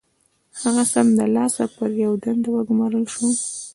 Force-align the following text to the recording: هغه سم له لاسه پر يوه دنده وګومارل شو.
هغه 0.61 0.83
سم 0.91 1.07
له 1.19 1.25
لاسه 1.35 1.63
پر 1.75 1.89
يوه 2.03 2.17
دنده 2.23 2.49
وګومارل 2.51 3.05
شو. 3.13 3.27